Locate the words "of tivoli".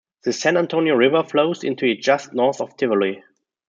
2.59-3.23